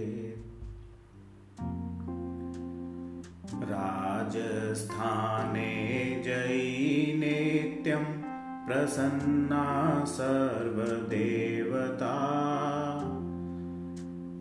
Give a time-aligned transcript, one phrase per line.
[3.70, 5.70] राजस्थाने
[6.24, 8.04] जैनेत्यं
[8.66, 12.14] प्रसन्ना सर्वदेवता।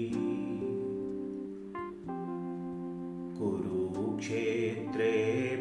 [3.40, 5.16] कुरुक्षेत्रे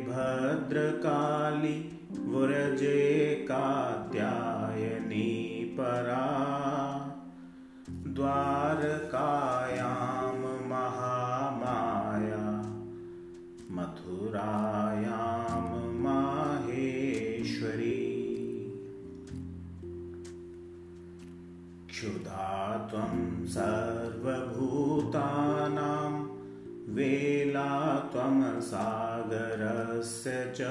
[0.09, 1.79] भद्रकाली
[2.19, 5.31] व्रजे कात्यायनी
[5.79, 6.29] परा।
[7.89, 8.52] द्वारकायां
[22.03, 26.13] क्षुधा त्वं सर्वभूतानां
[26.95, 27.75] वेला
[28.13, 30.71] त्वं सागरस्य च